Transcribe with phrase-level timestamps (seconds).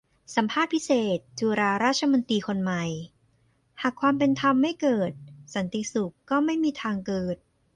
[0.35, 2.83] สัมภาษณ์พิเศษ จุฬาราชมนตรีคนใหม่:
[3.81, 5.11] หากความเป็นธรรมไม่เกิด
[5.55, 7.37] สันติสุขก็ไม่มีทางเกิด